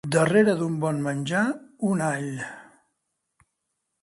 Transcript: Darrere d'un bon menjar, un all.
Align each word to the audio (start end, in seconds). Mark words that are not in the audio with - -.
Darrere 0.13 0.53
d'un 0.61 0.79
bon 0.85 1.03
menjar, 1.09 1.43
un 1.91 2.01
all. 2.07 2.33